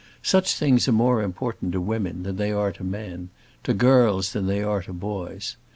Such 0.23 0.55
things 0.55 0.87
are 0.87 0.91
more 0.91 1.21
important 1.21 1.73
to 1.73 1.79
women 1.79 2.23
than 2.23 2.37
they 2.37 2.51
are 2.51 2.71
to 2.71 2.83
men, 2.83 3.29
to 3.63 3.71
girls 3.75 4.33
than 4.33 4.47
they 4.47 4.63
are 4.63 4.81
to 4.81 4.93
boys. 4.93 5.57